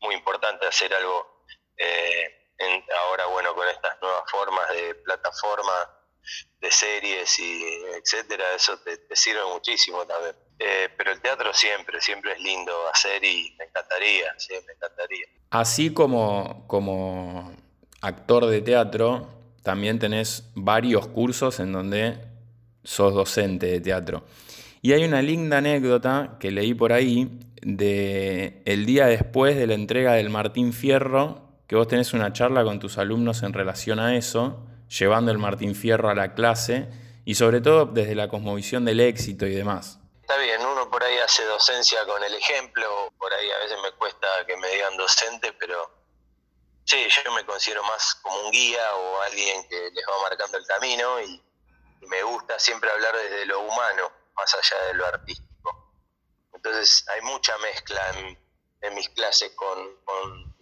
[0.00, 1.44] muy importante hacer algo
[1.76, 2.41] eh,
[3.06, 5.72] ahora, bueno, con estas nuevas formas de plataforma,
[6.60, 7.62] de series y
[7.98, 10.34] etcétera, eso te, sirve muchísimo también.
[10.58, 15.26] Eh, pero el teatro siempre, siempre es lindo hacer y me encantaría, sí, me encantaría.
[15.50, 17.52] Así como, como
[18.00, 19.28] actor de teatro,
[19.62, 22.18] también tenés varios cursos en donde
[22.84, 24.24] sos docente de teatro.
[24.82, 29.74] Y hay una linda anécdota que leí por ahí de el día después de la
[29.74, 34.14] entrega del Martín Fierro que vos tenés una charla con tus alumnos en relación a
[34.14, 36.86] eso, llevando el Martín Fierro a la clase
[37.24, 39.98] y sobre todo desde la cosmovisión del éxito y demás.
[40.20, 43.90] Está bien, uno por ahí hace docencia con el ejemplo, por ahí a veces me
[43.92, 45.90] cuesta que me digan docente, pero
[46.84, 50.66] sí, yo me considero más como un guía o alguien que les va marcando el
[50.66, 51.42] camino y,
[52.06, 55.94] me gusta siempre hablar desde lo humano, más allá de lo artístico.
[56.52, 58.02] Entonces hay mucha mezcla
[58.82, 60.52] en, mis clases con con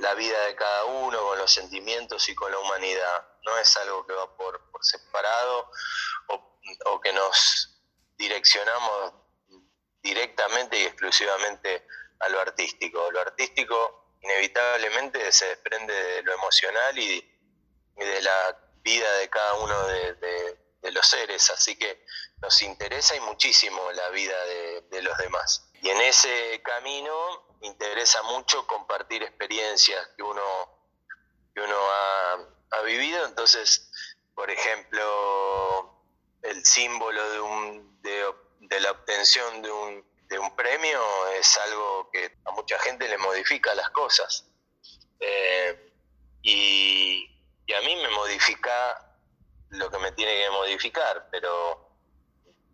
[0.00, 3.28] la vida de cada uno, con los sentimientos y con la humanidad.
[3.44, 5.70] No es algo que va por, separado
[6.28, 7.80] o, que nos
[8.18, 9.14] direccionamos
[10.02, 11.86] directamente y exclusivamente
[12.20, 13.10] a lo artístico.
[13.10, 17.32] Lo artístico inevitablemente se desprende de lo emocional y,
[17.96, 20.58] de la vida de cada uno de,
[20.92, 22.04] los seres, así que
[22.40, 24.36] nos interesa y muchísimo la vida
[24.90, 25.66] de los demás.
[25.86, 30.42] Y en ese camino interesa mucho compartir experiencias que uno,
[31.54, 33.24] que uno ha, vivido.
[33.24, 33.88] Entonces,
[34.34, 36.02] por ejemplo,
[36.42, 41.00] el símbolo de, un, de, la obtención de un, de un premio
[41.38, 44.44] es algo que a mucha gente le modifica las cosas.
[45.20, 45.92] Eh,
[46.42, 47.30] y,
[47.72, 49.18] a mí me modifica
[49.68, 51.96] lo que me tiene que modificar, pero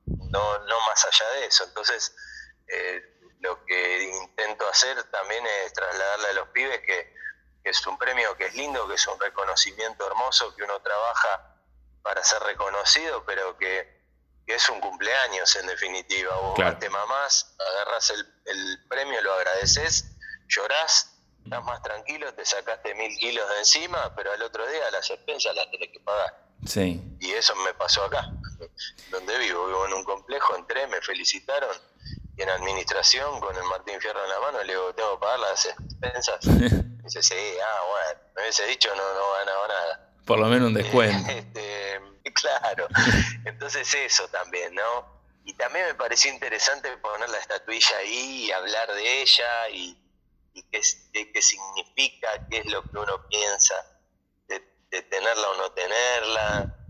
[0.07, 1.65] no, no más allá de eso.
[1.65, 2.15] Entonces,
[2.73, 7.13] eh, lo que intento hacer también es trasladarle a los pibes que,
[7.65, 11.57] es un premio que es lindo, que es un reconocimiento hermoso, que uno trabaja
[12.03, 14.03] para ser reconocido, pero que,
[14.47, 16.35] es un cumpleaños en definitiva.
[16.37, 20.17] Vos te mamás, agarras el, premio, lo agradeces,
[20.49, 25.09] llorás, estás más tranquilo, te sacaste mil kilos de encima, pero al otro día las
[25.09, 26.37] expensas las tenés que pagar.
[26.67, 27.01] Sí.
[27.21, 28.29] Y eso me pasó acá,
[29.11, 29.67] donde vivo.
[29.69, 31.71] Vivo en un complejo, entré, me felicitaron
[32.43, 35.65] en administración con el Martín Fierro en la mano le digo, tengo que pagar las
[35.65, 36.39] expensas.
[37.05, 40.15] dice, sí, ah, bueno, me hubiese dicho no, no ganaba nada.
[40.27, 41.31] Por lo menos un descuento.
[41.33, 42.01] Este,
[42.35, 42.89] claro,
[43.45, 45.23] entonces eso también, ¿no?
[45.45, 49.99] Y también me pareció interesante poner la estatuilla ahí y hablar de ella y,
[50.71, 50.81] qué,
[51.33, 53.75] qué, significa, qué es lo que uno piensa
[54.47, 56.82] de, de tenerla o no tenerla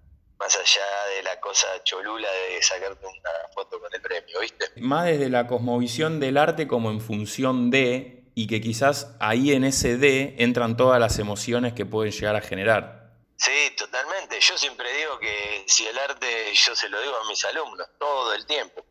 [0.42, 4.72] más allá de la cosa cholula de sacarte una foto con el premio, ¿viste?
[4.76, 9.62] Más desde la cosmovisión del arte como en función de, y que quizás ahí en
[9.62, 13.12] ese de entran todas las emociones que pueden llegar a generar.
[13.36, 14.40] Sí, totalmente.
[14.40, 18.34] Yo siempre digo que si el arte, yo se lo digo a mis alumnos todo
[18.34, 18.84] el tiempo,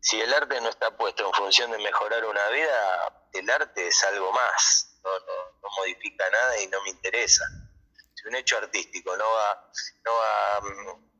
[0.00, 4.04] si el arte no está puesto en función de mejorar una vida, el arte es
[4.04, 7.44] algo más, no, no, modifica nada y no me interesa.
[8.26, 9.70] Un hecho artístico no va,
[10.04, 11.12] no va a mm,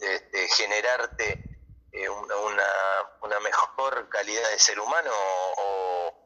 [0.00, 1.50] este, generarte
[1.92, 6.16] eh, una, mejor calidad de ser humano o,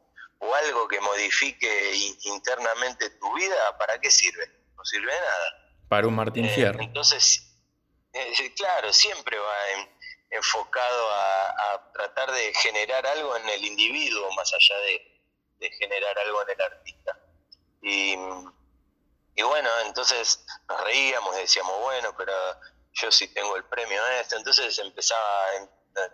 [0.53, 4.47] algo que modifique internamente tu vida, ¿para qué sirve?
[4.77, 5.75] No sirve de nada.
[5.89, 6.79] Para un Martín eh, Fierro.
[6.81, 7.45] entonces,
[8.13, 9.55] eh, claro, siempre va
[10.29, 15.21] enfocado a, tratar de generar algo en el individuo más allá de,
[15.57, 17.19] de generar algo en el artista.
[17.81, 18.15] Y,
[19.35, 22.33] y bueno, entonces nos reíamos y decíamos, bueno, pero
[22.93, 24.37] yo sí tengo el premio a esto.
[24.37, 25.45] Entonces empezaba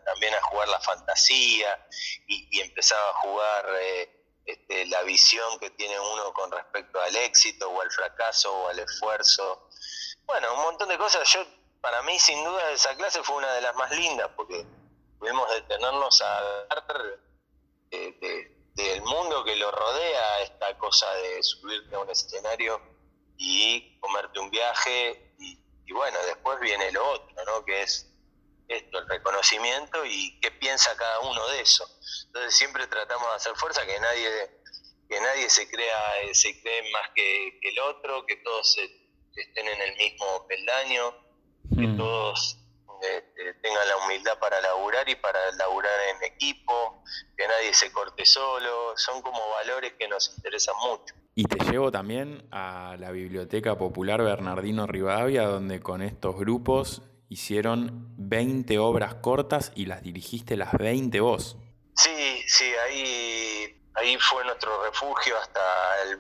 [0.06, 1.88] también a jugar la fantasía
[2.28, 7.70] y, empezaba a jugar eh, este, la visión que tiene uno con respecto al éxito
[7.70, 9.70] o al fracaso o al esfuerzo.
[10.26, 11.28] Bueno, un montón de cosas.
[11.32, 11.46] Yo,
[11.80, 14.66] para mí, sin duda, esa clase fue una de las más lindas porque
[15.20, 16.38] pudimos detenernos a
[16.70, 17.20] hablar
[17.92, 22.91] del mundo que lo rodea, esta cosa de subirte a un escenario
[23.44, 27.66] y comerte un viaje y y bueno, después viene lo otro, ¿no?
[27.66, 28.10] Que es
[28.70, 31.86] esto, el reconocimiento y qué piensa cada uno de eso.
[32.28, 34.30] Entonces siempre tratamos de hacer fuerza, que nadie,
[35.10, 36.00] que nadie se crea,
[36.32, 38.78] se cree más que, el otro, que todos
[39.36, 41.12] estén en el mismo peldaño,
[41.76, 41.98] que mm.
[41.98, 42.58] todos
[43.02, 47.04] este, tengan la humildad para laburar y para laburar en equipo,
[47.36, 51.14] que nadie se corte solo, son como valores que nos interesan mucho.
[51.34, 58.14] Y te llevo también a la Biblioteca Popular Bernardino Rivadavia, donde con estos grupos hicieron
[58.18, 61.56] 20 obras cortas y las dirigiste las 20 vos.
[61.96, 65.62] Sí, sí, ahí, ahí fue nuestro refugio hasta
[66.04, 66.20] el,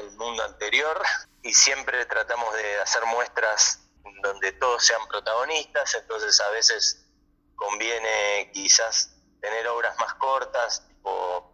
[0.00, 1.00] el mundo anterior
[1.42, 3.88] y siempre tratamos de hacer muestras
[4.22, 7.06] donde todos sean protagonistas, entonces a veces
[7.54, 11.47] conviene quizás tener obras más cortas, tipo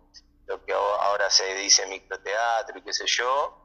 [0.47, 3.65] lo que ahora se dice microteatro y qué sé yo,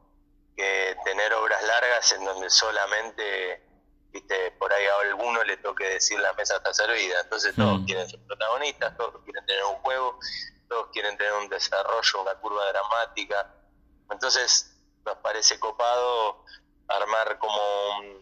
[0.55, 3.63] que tener obras largas en donde solamente,
[4.11, 7.21] viste, por ahí a alguno le toque decir la mesa está servida.
[7.21, 7.85] Entonces todos mm.
[7.85, 10.19] quieren ser protagonistas, todos quieren tener un juego,
[10.67, 13.53] todos quieren tener un desarrollo, una curva dramática.
[14.09, 16.45] Entonces nos parece copado
[16.87, 18.19] armar como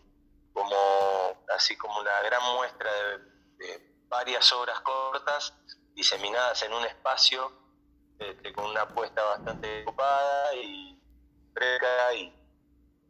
[0.54, 3.18] como así como una gran muestra de,
[3.58, 5.54] de varias obras cortas
[5.94, 7.52] diseminadas en un espacio
[8.20, 10.98] este, con una apuesta bastante ocupada y
[11.54, 12.34] fresca y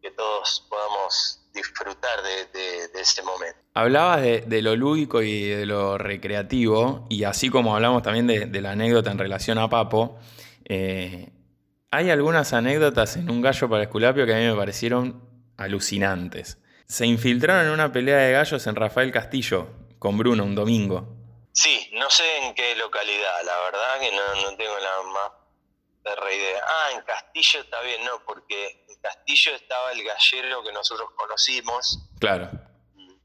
[0.02, 2.22] que todos podamos disfrutar
[2.54, 3.60] de, ese momento.
[3.74, 8.72] Hablabas de, lo lúdico y de lo recreativo, y así como hablamos también de, la
[8.72, 10.18] anécdota en relación a Papo,
[10.66, 11.32] eh,
[11.90, 15.22] hay algunas anécdotas en Un gallo para Esculapio que a mí me parecieron
[15.58, 16.60] alucinantes.
[16.86, 19.68] Se infiltraron en una pelea de gallos en Rafael Castillo
[20.00, 21.17] con Bruno un domingo.
[21.58, 25.32] Sí, no sé en qué localidad, la verdad que no, tengo la más
[26.04, 26.64] perra idea.
[26.64, 31.98] Ah, en Castillo está bien, no, porque en Castillo estaba el gallero que nosotros conocimos.
[32.20, 32.52] Claro.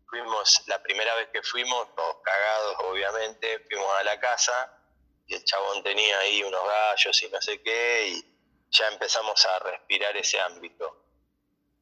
[0.09, 4.81] Fuimos, la primera vez que fuimos, todos cagados obviamente, fuimos a la casa
[5.27, 8.25] y el chabón tenía ahí unos gallos y no sé qué, y
[8.71, 11.05] ya empezamos a respirar ese ámbito.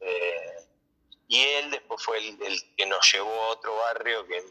[0.00, 0.56] Eh,
[1.28, 4.42] y él después fue el, el, que nos llevó a otro barrio que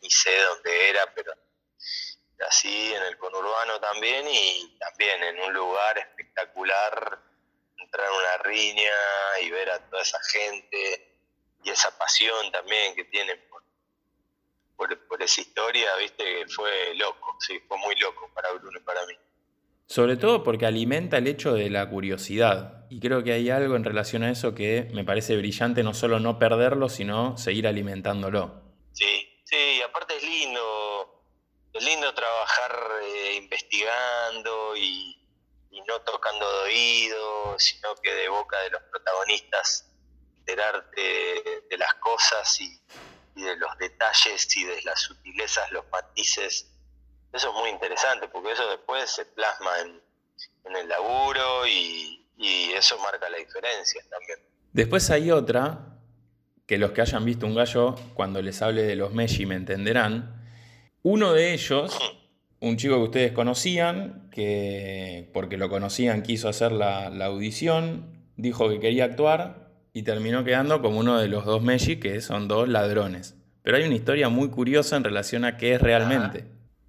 [0.00, 1.32] ni sé dónde era, pero
[2.48, 7.18] así en el conurbano también y también en un lugar espectacular,
[7.78, 8.92] entrar en una riña
[9.42, 11.16] y ver a toda esa gente
[11.64, 13.40] y esa pasión también que tienen
[14.76, 18.82] por, por, esa historia, viste, que fue loco, sí, fue muy loco para Bruno y
[18.82, 19.14] para mí.
[19.86, 22.86] Sobre todo porque alimenta el hecho de la curiosidad.
[22.90, 26.20] Y creo que hay algo en relación a eso que me parece brillante, no solo
[26.20, 28.65] no perderlo, sino seguir alimentándolo.
[29.96, 31.22] Aparte es lindo,
[31.72, 35.16] es lindo trabajar eh, investigando y,
[35.88, 39.88] no tocando de oído, sino que de boca de los protagonistas
[40.40, 41.00] enterarte
[41.70, 42.78] de, las cosas y,
[43.36, 46.70] de los detalles y de las sutilezas, los matices.
[47.32, 50.02] Eso es muy interesante porque eso después se plasma en,
[50.76, 54.40] el laburo y, y eso marca la diferencia también.
[54.74, 55.95] Después hay otra
[56.66, 60.42] que los que hayan visto un gallo, cuando les hable de los Meshi me entenderán.
[61.02, 61.96] Uno de ellos,
[62.60, 68.80] un chico que ustedes conocían, que porque lo conocían quiso hacer la, audición, dijo que
[68.80, 73.36] quería actuar y terminó quedando como uno de los dos Meshi, que son dos ladrones.
[73.62, 76.44] Pero hay una historia muy curiosa en relación a qué es realmente.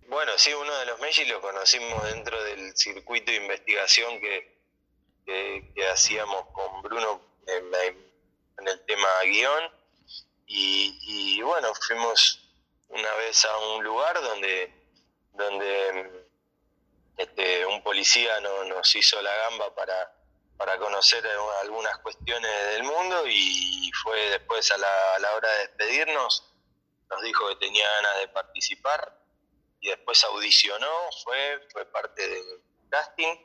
[0.09, 4.57] Bueno, sí, uno de los Meshi lo conocimos dentro del circuito de investigación que,
[5.91, 7.21] hacíamos con Bruno.
[7.47, 7.69] en
[8.65, 9.71] el tema guion.
[10.47, 12.41] Y, bueno, fuimos
[12.87, 14.73] una vez a un lugar donde,
[15.33, 16.25] donde
[17.17, 20.13] este, un policía no, nos hizo la gamba para,
[20.55, 21.25] para conocer
[21.61, 26.43] algunas cuestiones del mundo y fue después a la, a la hora de despedirnos,
[27.09, 29.17] nos dijo que tenía ganas de participar
[29.79, 30.91] y después audicionó,
[31.23, 32.43] fue, fue parte del
[32.89, 33.35] casting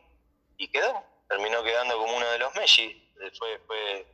[0.57, 1.05] y quedó.
[1.29, 3.11] Terminó quedando como uno de los Messi.
[3.39, 4.07] Fue, fue,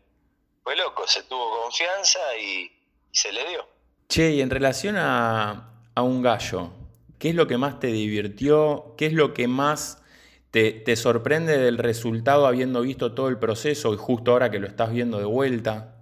[0.68, 2.70] fue loco, se tuvo confianza y,
[3.10, 3.66] se le dio.
[4.06, 6.72] Che, y en relación a, un gallo,
[7.18, 8.94] ¿qué es lo que más te divirtió?
[8.98, 10.02] ¿Qué es lo que más
[10.50, 14.66] te, te, sorprende del resultado habiendo visto todo el proceso y justo ahora que lo
[14.66, 15.96] estás viendo de vuelta?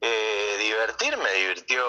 [0.00, 1.84] Eh, divertir me divirtió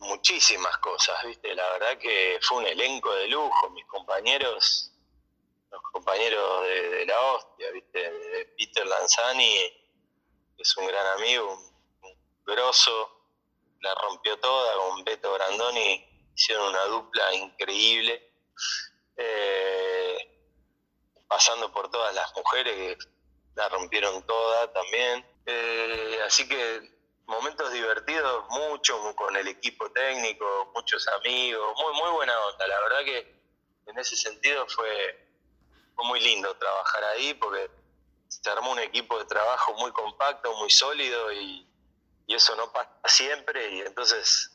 [0.00, 1.54] muchísimas cosas, ¿viste?
[1.54, 4.92] La verdad que fue un elenco de lujo, mis compañeros
[5.70, 7.98] los compañeros de, la hostia, ¿viste?
[7.98, 9.87] De Peter Lanzani,
[10.58, 11.78] es un gran amigo, un,
[12.44, 13.10] grosso,
[13.80, 18.32] la rompió toda con Beto Brandoni, hicieron una dupla increíble,
[19.16, 20.18] eh,
[21.28, 23.08] pasando por todas las mujeres que
[23.54, 25.24] la rompieron toda también.
[25.46, 32.38] Eh, así que momentos divertidos, mucho con el equipo técnico, muchos amigos, muy, muy buena
[32.46, 32.66] onda.
[32.66, 33.38] La verdad que
[33.86, 35.28] en ese sentido fue
[35.96, 37.70] muy lindo trabajar ahí porque
[38.28, 41.64] se armó un equipo de trabajo muy compacto, muy sólido y,
[42.28, 44.50] eso no pasa siempre y entonces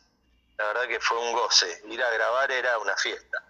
[0.58, 1.82] la verdad que fue un goce.
[1.90, 3.44] Ir a grabar era una fiesta.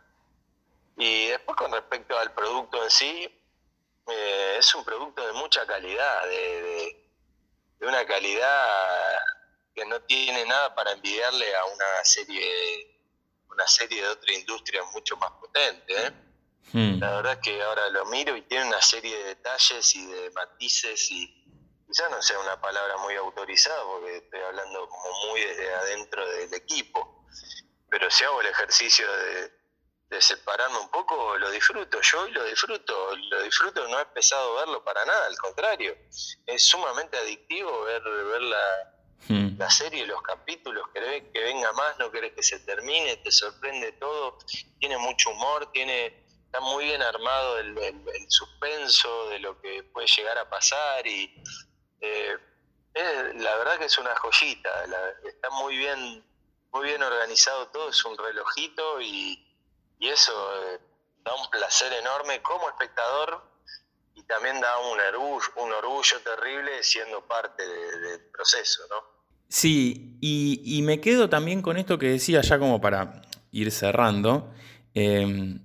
[0.96, 3.44] Y después con respecto al producto en sí,
[4.08, 6.98] eh, es un producto de mucha calidad, de,
[7.80, 9.20] de, una calidad
[9.76, 12.98] que no tiene nada para envidiarle a una serie,
[13.50, 16.08] una serie de otra industria mucho más potente.
[16.08, 16.14] ¿eh?
[16.72, 17.00] Hmm.
[17.00, 20.32] La verdad es que ahora lo miro y tiene una serie de detalles y de
[20.32, 21.44] matices y
[21.86, 26.54] quizás no sea una palabra muy autorizada porque estoy hablando como muy desde adentro del
[26.56, 27.26] equipo,
[27.90, 29.52] pero si hago el ejercicio de,
[30.20, 34.84] separarme un poco, lo disfruto, yo hoy lo disfruto, lo disfruto, no es pesado verlo
[34.84, 35.98] para nada, al contrario,
[36.46, 38.94] es sumamente adictivo ver, ver la,
[39.28, 39.58] hmm.
[39.58, 43.92] la serie, los capítulos, querés que venga más, no querés que se termine, te sorprende
[43.94, 44.38] todo,
[44.80, 46.23] tiene mucho humor, tiene
[46.54, 47.76] está muy bien armado el,
[48.28, 51.34] suspenso de lo que puede llegar a pasar y
[52.00, 52.38] eh,
[53.38, 54.70] la verdad que es una joyita,
[55.26, 56.24] está muy bien,
[56.72, 59.40] muy bien organizado todo, es un relojito y,
[60.00, 60.34] eso
[60.66, 60.80] eh,
[61.24, 63.42] da un placer enorme como espectador
[64.14, 68.98] y también da un orgullo, un orgullo terrible siendo parte del proceso, ¿no?
[69.48, 74.54] Sí, y, y, me quedo también con esto que decía ya como para ir cerrando.
[74.94, 75.58] Eh,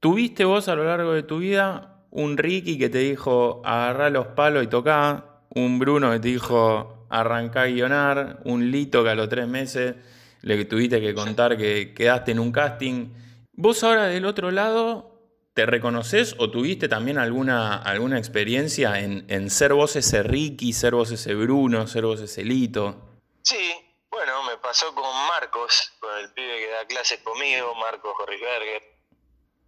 [0.00, 4.26] ¿Tuviste vos a lo largo de tu vida un Ricky que te dijo agarrá los
[4.28, 5.40] palos y tocá?
[5.54, 8.40] Un Bruno que te dijo arrancá a guionar?
[8.44, 9.94] Un Lito que a los tres meses
[10.42, 13.14] le tuviste que contar que quedaste en un casting.
[13.54, 15.12] ¿Vos ahora del otro lado
[15.54, 20.94] te reconoces o tuviste también alguna, alguna experiencia en, en ser vos ese Ricky, ser
[20.94, 23.16] vos ese Bruno, ser vos ese Lito?
[23.40, 23.72] Sí,
[24.10, 28.95] bueno, me pasó con Marcos, con el pibe que da clases conmigo, Marcos Horrisberger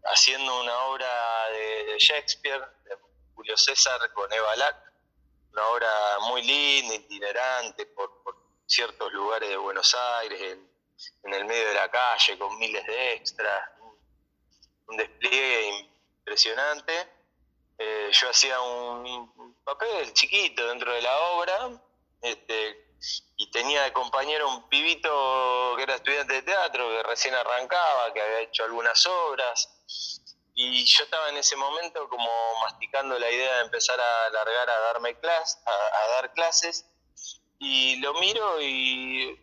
[0.05, 2.97] haciendo una obra de, Shakespeare, de
[3.35, 4.77] Julio César con Eva Lack,
[5.53, 8.11] una obra muy linda, itinerante por,
[8.67, 10.41] ciertos lugares de Buenos Aires,
[11.23, 13.71] en, el medio de la calle, con miles de extras,
[14.87, 15.89] un, despliegue
[16.19, 17.09] impresionante.
[17.79, 21.81] Eh, yo hacía un papel chiquito dentro de la obra,
[22.21, 22.89] este,
[23.37, 28.21] y tenía de compañero un pibito que era estudiante de teatro, que recién arrancaba, que
[28.21, 29.78] había hecho algunas obras,
[30.61, 32.29] y yo estaba en ese momento como
[32.63, 36.85] masticando la idea de empezar a largar a darme clases, a, dar clases,
[37.61, 39.39] y lo miro y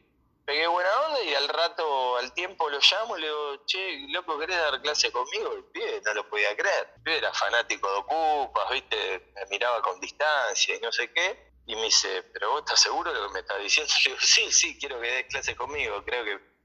[0.46, 4.38] pegué buena onda y al rato, al tiempo lo llamo y le digo, che, loco,
[4.38, 5.54] ¿querés dar clase conmigo?
[5.54, 6.92] El pibe no lo podía creer.
[6.98, 11.56] El pibe era fanático de Ocupas, viste, me miraba con distancia y no sé qué.
[11.66, 13.94] Y me dice, ¿pero vos estás seguro de lo que me estás diciendo?
[14.04, 16.56] Le digo, sí, sí, quiero que des clase conmigo, creo que,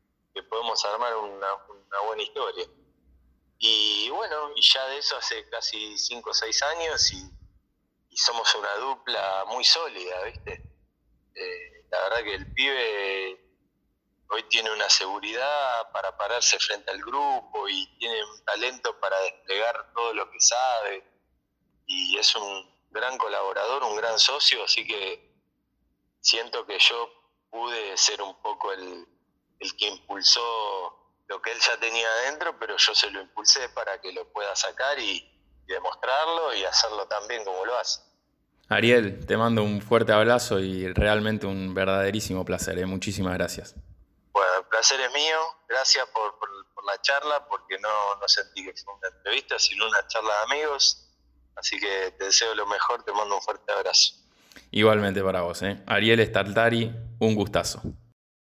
[0.43, 2.67] podemos armar una buena historia.
[3.63, 7.31] Y bueno, y ya de eso hace casi 5 o 6 años y,
[8.17, 10.63] somos una dupla muy sólida, ¿viste?
[11.35, 13.41] Eh, la verdad que el pibe
[14.29, 19.93] hoy tiene una seguridad para pararse frente al grupo y tiene un talento para desplegar
[19.95, 21.05] todo lo que sabe
[21.87, 25.35] y es un gran colaborador, un gran socio, así que
[26.21, 27.11] siento que yo
[27.51, 29.07] pude ser un poco el,
[29.61, 31.00] el que impulsó
[31.31, 34.55] lo que él ya tenía adentro, pero yo se lo impulsé para que lo pueda
[34.57, 35.27] sacar y,
[35.67, 38.01] demostrarlo y hacerlo tan bien como lo hace.
[38.69, 42.77] Ariel, te mando un fuerte abrazo y realmente un verdaderísimo placer.
[42.81, 42.87] ¿eh?
[42.87, 43.77] Muchísimas gracias.
[44.33, 45.39] Bueno, el placer es mío.
[45.69, 46.35] Gracias por,
[46.85, 51.09] la charla, porque no, no sentí que fue una entrevista, sino una charla de amigos.
[51.55, 54.15] Así que te deseo lo mejor, te mando un fuerte abrazo.
[54.73, 55.81] Igualmente para vos, ¿eh?
[55.87, 57.81] Ariel Startari, un gustazo.